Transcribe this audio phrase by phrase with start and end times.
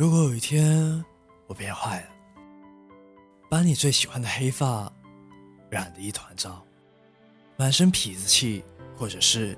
[0.00, 1.04] 如果有一天
[1.46, 2.08] 我变坏了，
[3.50, 4.90] 把你最喜欢的黑发
[5.68, 6.64] 染得一团糟，
[7.58, 8.64] 满身痞子气，
[8.96, 9.54] 或者是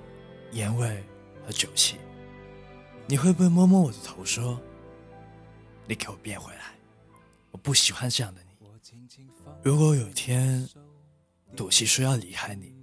[0.54, 1.00] 烟味
[1.46, 1.96] 和酒气，
[3.06, 4.60] 你会不会摸摸我的头说
[5.86, 6.74] ：“你给我变回来，
[7.52, 8.50] 我不喜欢这样的你。”
[9.62, 10.68] 如果有一天
[11.54, 12.74] 赌气说要离开你，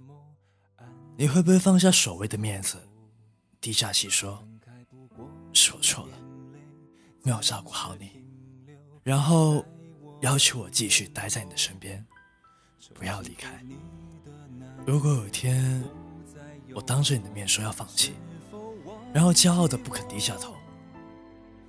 [1.14, 2.78] 你会不会放下所谓的面子，
[3.60, 4.42] 低下气说
[5.52, 6.16] ：“是我错了，
[7.30, 8.10] 没有照顾好你。”
[9.04, 9.64] 然后
[10.20, 12.04] 要求我继续待在你的身边，
[12.92, 13.64] 不要离开。
[14.84, 15.84] 如果有一天
[16.74, 18.14] 我当着你的面说要放弃，
[19.14, 20.56] 然后骄傲的不肯低下头，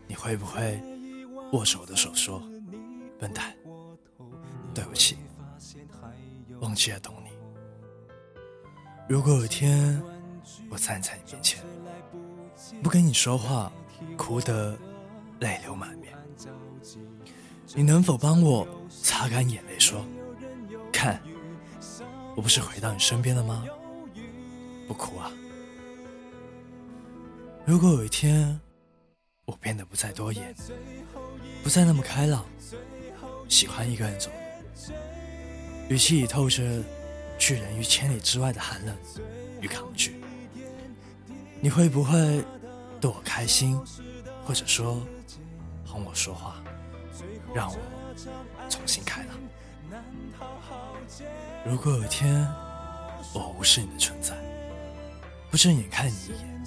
[0.07, 0.81] 你会不会
[1.51, 2.41] 握着我的手说
[3.19, 3.55] ：“笨蛋，
[4.73, 5.17] 对不起，
[6.59, 7.29] 忘记了懂你。”
[9.07, 10.01] 如果有一天
[10.71, 11.63] 我站在你面前，
[12.81, 13.71] 不跟你说话，
[14.17, 14.75] 哭得
[15.41, 16.17] 泪流满面，
[17.75, 18.67] 你能否帮我
[19.03, 20.03] 擦干眼泪，说
[20.91, 21.21] ：“看，
[22.35, 23.63] 我不是回到你身边了吗？
[24.87, 25.31] 不哭啊。”
[27.65, 28.59] 如果有一天
[29.45, 30.55] 我变得不再多言，
[31.61, 32.45] 不再那么开朗，
[33.49, 34.31] 喜欢一个人走，
[35.89, 36.63] 语气里透着。
[37.39, 38.95] 拒人于千里之外的寒冷
[39.61, 40.21] 与抗拒，
[41.59, 42.45] 你会不会
[42.99, 43.75] 逗我开心，
[44.45, 45.01] 或者说
[45.91, 46.55] 哄我说话，
[47.53, 47.77] 让我
[48.69, 49.37] 重新开朗？
[51.65, 52.47] 如果有一天
[53.33, 54.33] 我无视你的存在，
[55.49, 56.63] 不正眼看你一眼，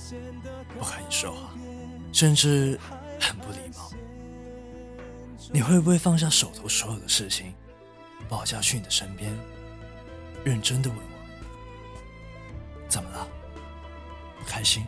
[0.77, 1.55] 不和你说话，
[2.13, 2.79] 甚至
[3.19, 3.91] 很不礼貌，
[5.51, 7.55] 你会不会放下手头所有的事情，
[8.29, 9.35] 把我叫去你的身边？
[10.45, 13.27] 认真的问我，怎么了？
[14.39, 14.85] 不开心？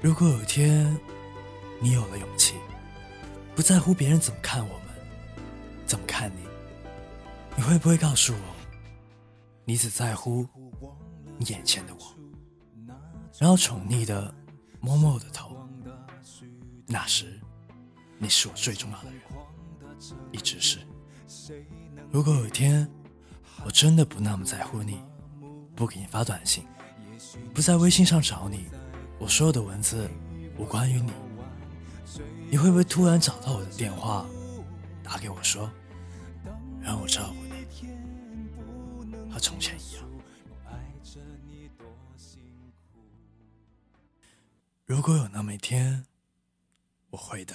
[0.00, 0.98] 如果有一天
[1.80, 2.54] 你有了勇气，
[3.54, 4.88] 不在乎别人怎么看我们，
[5.86, 6.40] 怎么看你，
[7.56, 8.40] 你会不会告诉我，
[9.64, 10.46] 你只在乎
[11.36, 12.94] 你眼前的我，
[13.38, 14.34] 然后宠溺的
[14.80, 15.56] 摸摸我的头？
[16.86, 17.38] 那时，
[18.18, 19.20] 你是我最重要的人，
[20.32, 20.78] 一直是。
[22.10, 22.90] 如果有一天，
[23.64, 25.00] 我真的不那么在乎你，
[25.76, 26.66] 不给你发短信，
[27.54, 28.66] 不在微信上找你，
[29.18, 30.10] 我所有的文字
[30.56, 31.12] 无关于你，
[32.50, 34.24] 你会不会突然找到我的电话，
[35.02, 35.70] 打给我说，
[36.80, 37.66] 让我照顾你，
[39.30, 40.04] 和从前一样？
[44.86, 46.06] 如果有那么一天，
[47.10, 47.54] 我会的。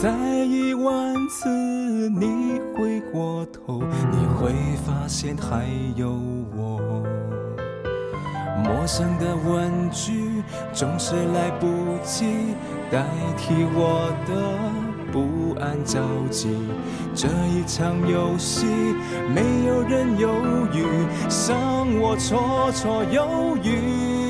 [0.00, 0.08] 再
[0.46, 1.46] 一万次
[2.08, 4.54] 你回过头，你会
[4.86, 6.18] 发现还有
[6.56, 6.80] 我。
[8.64, 11.66] 陌生的问句总是来不
[12.02, 12.24] 及
[12.90, 13.04] 代
[13.36, 14.32] 替我的
[15.12, 16.00] 不安焦
[16.30, 16.48] 急。
[17.14, 18.64] 这一场游戏，
[19.34, 20.30] 没有人犹
[20.72, 20.82] 豫，
[21.28, 24.29] 伤我绰绰有余。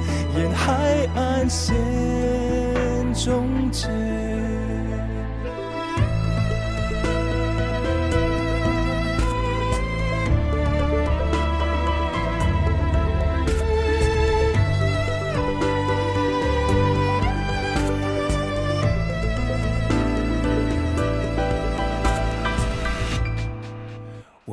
[0.37, 1.75] 沿海岸线
[3.13, 4.30] 终结。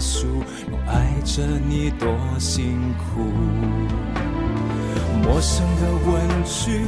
[0.00, 0.26] 束，
[0.70, 2.08] 我爱着你多
[2.38, 3.20] 辛苦。
[5.22, 6.10] 陌生的问
[6.44, 6.80] 句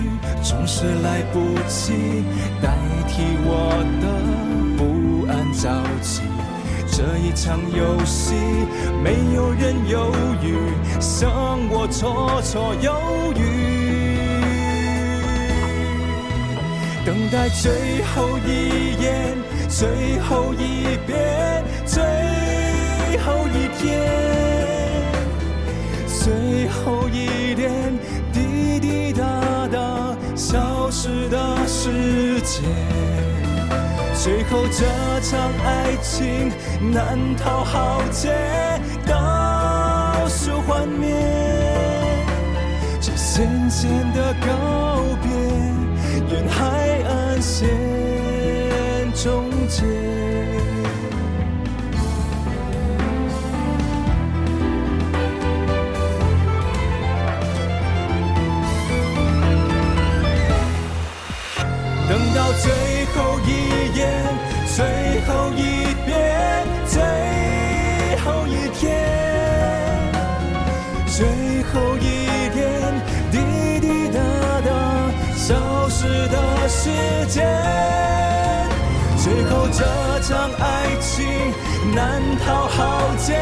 [0.42, 1.38] 总是来不
[1.68, 2.24] 及
[2.60, 2.74] 代
[3.06, 3.50] 替我
[4.00, 4.04] 的
[4.76, 5.68] 不安着
[6.00, 6.22] 急。
[6.94, 8.34] 这一场游戏，
[9.02, 10.12] 没有人犹
[10.42, 10.56] 豫，
[11.00, 11.30] 像
[11.70, 13.40] 我绰绰有余。
[17.04, 19.36] 等待最后一眼，
[19.68, 21.64] 最后一遍，
[23.82, 24.00] 天，
[26.06, 27.72] 最后一点
[28.32, 32.62] 滴滴答答消失的时间。
[34.14, 34.86] 最后这
[35.20, 36.52] 场爱情
[36.92, 38.30] 难逃浩劫，
[39.04, 41.12] 倒数幻灭，
[43.00, 44.46] 这渐渐的告
[45.24, 45.28] 别，
[46.36, 47.68] 沿海岸线
[49.12, 50.11] 终结。
[71.22, 71.30] 最
[71.72, 72.60] 后一点
[73.30, 74.18] 滴滴答
[74.60, 74.70] 答
[75.36, 75.54] 消
[75.88, 76.90] 失的时
[77.28, 77.46] 间，
[79.16, 79.84] 最后这
[80.22, 81.24] 场爱情
[81.94, 83.38] 难逃浩劫，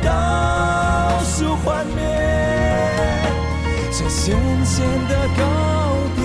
[0.00, 2.00] 倒数幻灭，
[3.90, 5.42] 这咸咸的告
[6.14, 6.22] 别，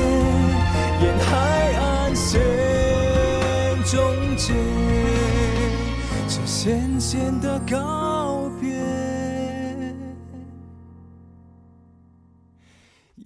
[1.01, 2.39] 沿海岸线
[3.83, 3.99] 终
[4.37, 4.53] 结，
[6.27, 8.32] 这咸咸的告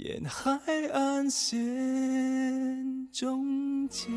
[0.08, 0.58] 沿海
[0.94, 1.58] 岸线
[3.12, 4.08] 终结。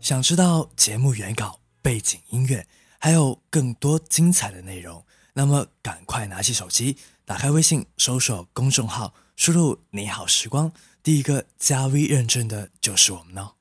[0.00, 2.66] 想知道节目原稿、背景音乐，
[2.98, 5.04] 还有更多精彩的内容，
[5.34, 6.96] 那么赶快拿起手机，
[7.26, 13.54] 打开微信，搜索公众号，输入“你好时光”，第一个加 V 认证的就是我们哦。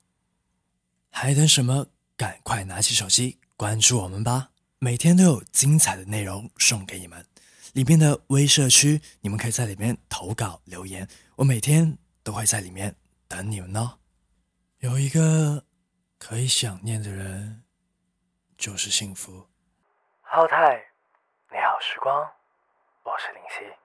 [1.11, 1.85] 还等什么？
[2.17, 4.49] 赶快拿起手机关注我们吧！
[4.79, 7.23] 每天都有精彩的内容送给你们，
[7.73, 12.95] 里面的微社区，你们可以在里面投稿留言，我每天都会在里面
[13.27, 13.99] 等你们哦。
[14.79, 15.63] 有一个
[16.17, 17.61] 可以想念的人，
[18.57, 19.47] 就是幸福。
[20.21, 20.83] 浩泰，
[21.51, 22.27] 你好时光，
[23.03, 23.77] 我是林夕。